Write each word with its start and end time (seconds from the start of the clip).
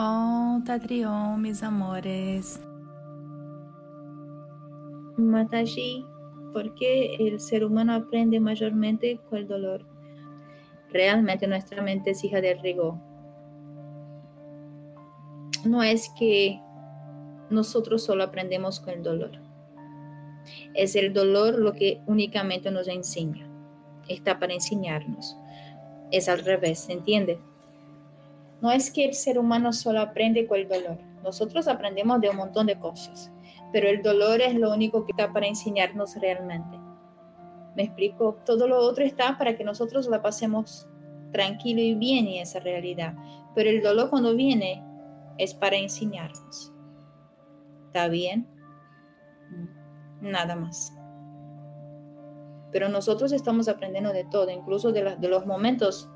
pregunta, 0.00 0.78
Trión, 0.78 1.42
mis 1.42 1.62
amores. 1.62 2.60
Mataji, 5.16 6.06
¿por 6.52 6.74
qué 6.74 7.16
el 7.16 7.40
ser 7.40 7.64
humano 7.64 7.94
aprende 7.94 8.40
mayormente 8.40 9.20
con 9.28 9.38
el 9.38 9.48
dolor? 9.48 9.84
Realmente 10.90 11.46
nuestra 11.46 11.82
mente 11.82 12.10
es 12.10 12.24
hija 12.24 12.40
del 12.40 12.60
rigor. 12.60 12.94
No 15.64 15.82
es 15.82 16.10
que 16.18 16.60
nosotros 17.50 18.02
solo 18.02 18.24
aprendemos 18.24 18.80
con 18.80 18.94
el 18.94 19.02
dolor. 19.02 19.32
Es 20.74 20.96
el 20.96 21.12
dolor 21.12 21.58
lo 21.58 21.72
que 21.74 22.00
únicamente 22.06 22.70
nos 22.70 22.88
enseña. 22.88 23.46
Está 24.08 24.38
para 24.38 24.54
enseñarnos. 24.54 25.36
Es 26.10 26.28
al 26.28 26.44
revés, 26.44 26.80
¿se 26.80 26.92
entiende? 26.92 27.38
No 28.60 28.70
es 28.70 28.90
que 28.90 29.04
el 29.04 29.14
ser 29.14 29.38
humano 29.38 29.72
solo 29.72 30.00
aprende 30.00 30.46
con 30.46 30.58
el 30.58 30.68
dolor. 30.68 30.98
Nosotros 31.22 31.68
aprendemos 31.68 32.20
de 32.20 32.30
un 32.30 32.36
montón 32.36 32.66
de 32.66 32.78
cosas, 32.78 33.32
pero 33.72 33.88
el 33.88 34.02
dolor 34.02 34.40
es 34.40 34.54
lo 34.54 34.72
único 34.72 35.04
que 35.04 35.12
está 35.12 35.32
para 35.32 35.46
enseñarnos 35.46 36.16
realmente. 36.16 36.78
¿Me 37.76 37.84
explico? 37.84 38.38
Todo 38.44 38.66
lo 38.66 38.78
otro 38.78 39.04
está 39.04 39.38
para 39.38 39.56
que 39.56 39.64
nosotros 39.64 40.08
la 40.08 40.20
pasemos 40.20 40.88
tranquilo 41.32 41.80
y 41.80 41.94
bien 41.94 42.26
en 42.26 42.42
esa 42.42 42.60
realidad. 42.60 43.14
Pero 43.54 43.70
el 43.70 43.82
dolor 43.82 44.10
cuando 44.10 44.34
viene 44.34 44.84
es 45.38 45.54
para 45.54 45.76
enseñarnos. 45.76 46.72
¿Está 47.86 48.08
bien? 48.08 48.46
Nada 50.20 50.56
más. 50.56 50.92
Pero 52.72 52.88
nosotros 52.88 53.32
estamos 53.32 53.68
aprendiendo 53.68 54.12
de 54.12 54.24
todo, 54.24 54.50
incluso 54.50 54.92
de, 54.92 55.16
de 55.16 55.28
los 55.28 55.46
momentos 55.46 56.08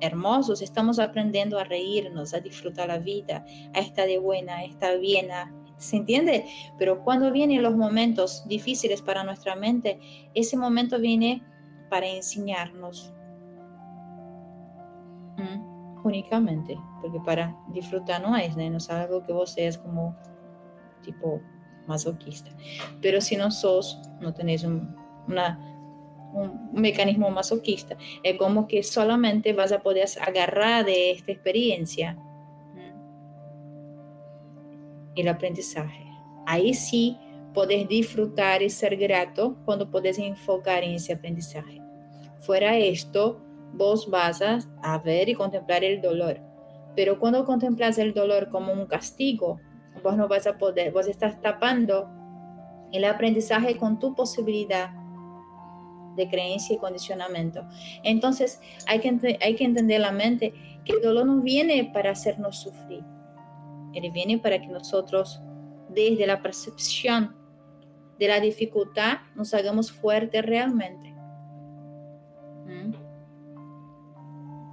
hermosos, 0.00 0.62
estamos 0.62 0.98
aprendiendo 0.98 1.58
a 1.58 1.64
reírnos, 1.64 2.34
a 2.34 2.40
disfrutar 2.40 2.88
la 2.88 2.98
vida, 2.98 3.44
a 3.74 3.80
estar 3.80 4.06
de 4.06 4.18
buena, 4.18 4.56
a 4.56 4.64
estar 4.64 4.98
bien, 4.98 5.28
¿se 5.76 5.96
entiende? 5.96 6.46
Pero 6.78 7.02
cuando 7.02 7.30
vienen 7.30 7.62
los 7.62 7.76
momentos 7.76 8.46
difíciles 8.46 9.02
para 9.02 9.24
nuestra 9.24 9.56
mente, 9.56 9.98
ese 10.34 10.56
momento 10.56 10.98
viene 10.98 11.42
para 11.88 12.06
enseñarnos 12.06 13.12
únicamente, 16.04 16.78
porque 17.00 17.20
para 17.20 17.56
disfrutar 17.68 18.22
no 18.22 18.36
es, 18.36 18.56
no 18.56 18.76
es 18.76 18.90
algo 18.90 19.24
que 19.24 19.32
vos 19.32 19.50
seas 19.50 19.78
como 19.78 20.16
tipo 21.02 21.40
masoquista. 21.86 22.50
Pero 23.00 23.20
si 23.20 23.36
no 23.36 23.50
sos, 23.50 24.00
no 24.20 24.32
tenés 24.32 24.64
un, 24.64 24.94
una 25.28 25.69
un 26.32 26.70
mecanismo 26.72 27.30
masoquista. 27.30 27.96
Es 28.22 28.36
como 28.36 28.66
que 28.66 28.82
solamente 28.82 29.52
vas 29.52 29.72
a 29.72 29.80
poder 29.80 30.06
agarrar 30.20 30.84
de 30.84 31.10
esta 31.12 31.32
experiencia 31.32 32.16
el 35.16 35.28
aprendizaje. 35.28 36.04
Ahí 36.46 36.74
sí 36.74 37.16
puedes 37.52 37.88
disfrutar 37.88 38.62
y 38.62 38.70
ser 38.70 38.96
grato 38.96 39.56
cuando 39.64 39.90
puedes 39.90 40.18
enfocar 40.18 40.84
en 40.84 40.92
ese 40.92 41.14
aprendizaje. 41.14 41.80
Fuera 42.38 42.76
esto, 42.78 43.40
vos 43.72 44.08
vas 44.08 44.40
a 44.42 44.98
ver 44.98 45.28
y 45.28 45.34
contemplar 45.34 45.84
el 45.84 46.00
dolor. 46.00 46.40
Pero 46.96 47.18
cuando 47.18 47.44
contemplas 47.44 47.98
el 47.98 48.14
dolor 48.14 48.48
como 48.48 48.72
un 48.72 48.86
castigo, 48.86 49.60
vos 50.02 50.16
no 50.16 50.28
vas 50.28 50.46
a 50.46 50.58
poder, 50.58 50.92
vos 50.92 51.06
estás 51.06 51.40
tapando 51.40 52.08
el 52.92 53.04
aprendizaje 53.04 53.76
con 53.76 53.98
tu 53.98 54.14
posibilidad 54.14 54.90
de 56.16 56.28
creencia 56.28 56.74
y 56.74 56.78
condicionamiento. 56.78 57.66
Entonces 58.02 58.60
hay 58.86 59.00
que, 59.00 59.38
hay 59.40 59.54
que 59.54 59.64
entender 59.64 60.00
la 60.00 60.12
mente 60.12 60.52
que 60.84 60.92
el 60.92 61.02
dolor 61.02 61.26
no 61.26 61.40
viene 61.40 61.90
para 61.92 62.10
hacernos 62.10 62.58
sufrir, 62.58 63.04
él 63.94 64.10
viene 64.12 64.38
para 64.38 64.60
que 64.60 64.68
nosotros 64.68 65.40
desde 65.88 66.26
la 66.26 66.40
percepción 66.42 67.34
de 68.18 68.28
la 68.28 68.40
dificultad 68.40 69.18
nos 69.34 69.54
hagamos 69.54 69.90
fuertes 69.90 70.44
realmente. 70.44 71.14
¿Mm? 72.66 72.92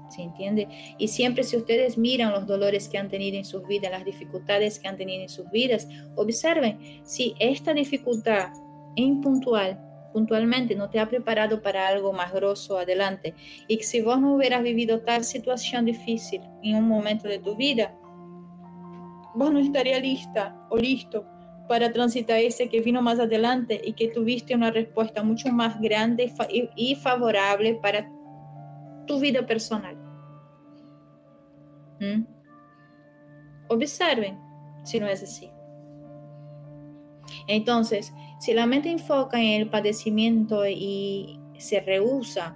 ¿Se 0.10 0.22
entiende? 0.22 0.68
Y 0.98 1.08
siempre 1.08 1.44
si 1.44 1.58
ustedes 1.58 1.98
miran 1.98 2.32
los 2.32 2.46
dolores 2.46 2.88
que 2.88 2.98
han 2.98 3.10
tenido 3.10 3.38
en 3.38 3.46
sus 3.46 3.66
vidas, 3.68 3.92
las 3.92 4.06
dificultades 4.06 4.80
que 4.80 4.88
han 4.88 4.98
tenido 4.98 5.22
en 5.24 5.30
sus 5.30 5.50
vidas, 5.50 5.88
observen 6.16 7.02
si 7.04 7.36
esta 7.40 7.74
dificultad 7.74 8.50
impuntual 8.96 9.87
puntualmente 10.18 10.74
no 10.74 10.90
te 10.90 11.00
ha 11.00 11.08
preparado 11.08 11.62
para 11.62 11.88
algo 11.88 12.12
más 12.12 12.34
grosso 12.34 12.80
adelante 12.80 13.36
y 13.68 13.78
que 13.78 13.84
si 13.84 14.02
vos 14.02 14.20
no 14.20 14.34
hubieras 14.34 14.64
vivido 14.64 15.02
tal 15.02 15.24
situación 15.24 15.86
difícil 15.86 16.42
en 16.64 16.78
un 16.78 16.88
momento 16.88 17.28
de 17.28 17.38
tu 17.38 17.56
vida, 17.56 17.96
vos 19.36 19.54
no 19.54 19.60
estarías 19.60 20.02
lista 20.02 20.60
o 20.72 20.78
listo 20.78 21.24
para 21.68 21.94
transitar 21.94 22.40
ese 22.40 22.68
que 22.68 22.82
vino 22.82 23.00
más 23.00 23.20
adelante 23.20 23.80
y 23.84 23.94
que 23.94 24.08
tuviste 24.08 24.56
una 24.56 24.72
respuesta 24.72 25.22
mucho 25.22 25.50
más 25.52 25.80
grande 25.80 26.34
y 26.76 26.96
favorable 26.96 27.76
para 27.76 28.10
tu 29.06 29.20
vida 29.20 29.46
personal. 29.46 29.96
¿Mm? 32.00 32.24
Observen 33.68 34.40
si 34.84 35.00
no 35.00 35.08
es 35.08 35.22
así. 35.22 35.52
Entonces, 37.48 38.14
si 38.40 38.54
la 38.54 38.66
mente 38.66 38.90
enfoca 38.92 39.40
en 39.40 39.62
el 39.62 39.70
padecimiento 39.70 40.68
y 40.68 41.40
se 41.58 41.80
rehúsa 41.80 42.56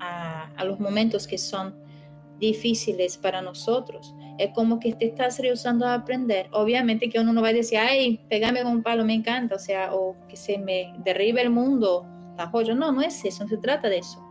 a, 0.00 0.64
los 0.64 0.80
momentos 0.80 1.26
que 1.26 1.38
son 1.38 1.74
difíciles 2.38 3.18
para 3.18 3.42
nosotros, 3.42 4.14
es 4.38 4.50
como 4.52 4.80
que 4.80 4.94
te 4.94 5.06
estás 5.06 5.38
rehusando 5.38 5.86
a 5.86 5.94
aprender. 5.94 6.48
Obviamente 6.52 7.08
que 7.08 7.20
uno 7.20 7.32
no 7.32 7.42
va 7.42 7.48
a 7.48 7.52
decir, 7.52 7.78
ay, 7.78 8.20
pegame 8.28 8.62
con 8.62 8.72
un 8.72 8.82
palo, 8.82 9.04
me 9.04 9.14
encanta, 9.14 9.54
o 9.54 9.58
sea, 9.58 9.94
o 9.94 10.16
que 10.28 10.36
se 10.36 10.58
me 10.58 10.92
derribe 11.04 11.42
el 11.42 11.50
mundo, 11.50 12.06
está 12.30 12.48
joya. 12.48 12.74
No, 12.74 12.92
no 12.92 13.02
es 13.02 13.24
eso, 13.24 13.44
no 13.44 13.50
se 13.50 13.58
trata 13.58 13.88
de 13.88 13.98
eso. 13.98 14.22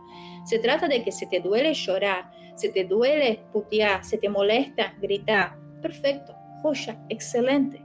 Se 0.44 0.58
trata 0.58 0.88
de 0.88 1.02
que 1.02 1.12
si 1.12 1.28
te 1.28 1.40
duele 1.40 1.72
llorar, 1.72 2.30
si 2.56 2.70
te 2.70 2.84
duele 2.84 3.44
putear, 3.52 4.04
si 4.04 4.18
te 4.18 4.28
molesta 4.28 4.94
gritar, 5.00 5.56
perfecto, 5.80 6.34
joya, 6.62 7.00
excelente. 7.08 7.82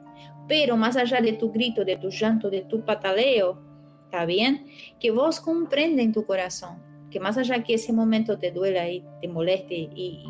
Pero 0.49 0.75
más 0.75 0.97
allá 0.97 1.21
de 1.21 1.33
tu 1.33 1.49
grito, 1.51 1.85
de 1.85 1.95
tu 1.95 2.09
llanto, 2.09 2.49
de 2.49 2.61
tu 2.61 2.83
pataleo, 2.83 3.61
¿está 4.03 4.25
bien? 4.25 4.65
Que 4.99 5.11
vos 5.11 5.39
comprenda 5.39 6.01
en 6.01 6.11
tu 6.11 6.25
corazón 6.25 6.89
que 7.09 7.19
más 7.19 7.37
allá 7.37 7.63
que 7.63 7.73
ese 7.73 7.93
momento 7.93 8.37
te 8.37 8.51
duela 8.51 8.87
y 8.89 9.03
te 9.21 9.27
moleste 9.27 9.73
y, 9.73 10.23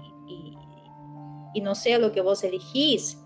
y, 1.54 1.62
no 1.62 1.76
sea 1.76 2.00
lo 2.00 2.14
que 2.14 2.22
vos 2.22 2.42
elegís, 2.46 3.22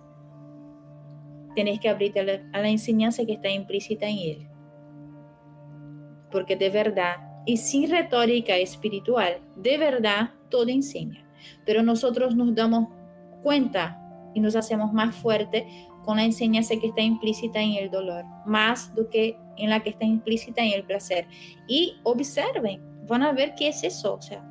tenés 1.55 1.79
que 1.79 1.87
abrirte 1.87 2.19
a 2.19 2.23
la, 2.23 2.41
a 2.51 2.61
la 2.61 2.69
enseñanza 2.69 3.23
que 3.25 3.33
está 3.33 3.47
implícita 3.47 4.07
en 4.07 4.17
él. 4.17 4.47
Porque 6.31 6.55
de 6.55 6.71
verdad, 6.71 7.17
y 7.45 7.57
sin 7.57 7.91
retórica 7.91 8.57
espiritual, 8.57 9.39
de 9.55 9.77
verdad 9.77 10.31
todo 10.49 10.67
enseña. 10.69 11.29
Pero 11.63 11.83
nosotros 11.83 12.35
nos 12.35 12.55
damos 12.55 12.87
cuenta 13.43 13.99
y 14.33 14.39
nos 14.39 14.55
hacemos 14.55 14.91
más 14.93 15.15
fuertes 15.15 15.65
con 16.03 16.17
la 16.17 16.23
enseñanza 16.23 16.75
que 16.79 16.87
está 16.87 17.01
implícita 17.01 17.61
en 17.61 17.73
el 17.73 17.89
dolor, 17.89 18.23
más 18.45 18.93
do 18.95 19.09
que 19.09 19.37
en 19.57 19.69
la 19.69 19.79
que 19.79 19.91
está 19.91 20.05
implícita 20.05 20.61
en 20.61 20.73
el 20.73 20.83
placer. 20.83 21.27
Y 21.67 21.97
observen, 22.03 22.81
van 23.07 23.23
a 23.23 23.31
ver 23.31 23.55
qué 23.55 23.69
es 23.69 23.83
eso, 23.83 24.15
o 24.15 24.21
sea, 24.21 24.43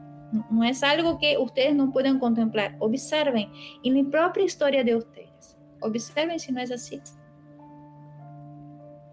no 0.50 0.64
es 0.64 0.82
algo 0.82 1.18
que 1.18 1.36
ustedes 1.36 1.74
no 1.74 1.92
pueden 1.92 2.18
contemplar. 2.18 2.76
Observen 2.78 3.50
en 3.84 4.02
la 4.02 4.10
propia 4.10 4.44
historia 4.44 4.82
de 4.82 4.96
ustedes. 4.96 5.58
Observen 5.80 6.40
si 6.40 6.52
no 6.52 6.60
es 6.60 6.70
así. 6.70 7.00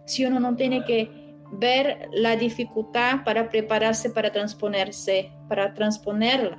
Si 0.06 0.26
uno 0.26 0.40
no 0.40 0.56
tiene 0.56 0.84
que 0.86 1.12
ver 1.52 2.10
la 2.14 2.36
dificultad 2.36 3.24
para 3.26 3.50
prepararse 3.50 4.10
para 4.10 4.32
transponerse, 4.32 5.32
para 5.50 5.74
transponerla, 5.74 6.58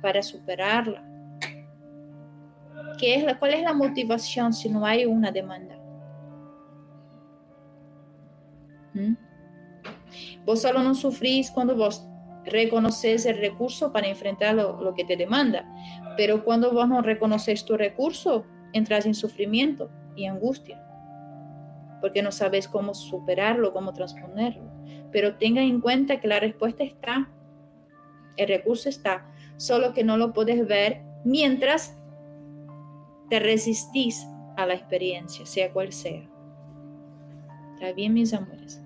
para 0.00 0.22
superarla 0.22 1.11
es 3.00 3.24
la, 3.24 3.38
¿Cuál 3.38 3.54
es 3.54 3.62
la 3.62 3.72
motivación 3.72 4.52
si 4.52 4.68
no 4.68 4.84
hay 4.84 5.06
una 5.06 5.30
demanda? 5.30 5.78
¿Mm? 8.94 9.14
Vos 10.44 10.62
solo 10.62 10.82
no 10.82 10.94
sufrís 10.94 11.50
cuando 11.50 11.76
vos 11.76 12.06
reconoces 12.44 13.26
el 13.26 13.38
recurso 13.38 13.92
para 13.92 14.08
enfrentar 14.08 14.54
lo, 14.54 14.94
que 14.94 15.04
te 15.04 15.16
demanda, 15.16 15.64
pero 16.16 16.44
cuando 16.44 16.72
vos 16.72 16.88
no 16.88 17.00
reconoces 17.00 17.64
tu 17.64 17.76
recurso, 17.76 18.44
entras 18.72 19.06
en 19.06 19.14
sufrimiento 19.14 19.90
y 20.16 20.26
angustia, 20.26 20.82
porque 22.00 22.22
no 22.22 22.32
sabes 22.32 22.66
cómo 22.66 22.94
superarlo, 22.94 23.72
cómo 23.72 23.92
transponerlo. 23.92 24.70
Pero 25.12 25.36
tenga 25.36 25.62
en 25.62 25.80
cuenta 25.80 26.20
que 26.20 26.28
la 26.28 26.40
respuesta 26.40 26.82
está, 26.82 27.30
el 28.36 28.48
recurso 28.48 28.88
está, 28.88 29.26
solo 29.56 29.92
que 29.92 30.02
no 30.02 30.16
lo 30.16 30.32
puedes 30.32 30.66
ver 30.66 31.02
mientras 31.24 31.96
te 33.32 33.38
resistís 33.38 34.28
a 34.58 34.66
la 34.66 34.74
experiencia, 34.74 35.46
sea 35.46 35.72
cual 35.72 35.90
sea. 35.90 36.28
¿Está 37.72 37.94
bien, 37.94 38.12
mis 38.12 38.34
amores? 38.34 38.81